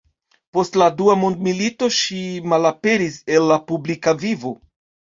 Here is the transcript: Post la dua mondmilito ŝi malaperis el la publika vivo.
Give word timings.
Post 0.57 0.79
la 0.81 0.87
dua 1.01 1.17
mondmilito 1.25 1.91
ŝi 1.99 2.23
malaperis 2.55 3.23
el 3.39 3.49
la 3.55 3.63
publika 3.71 4.19
vivo. 4.27 4.61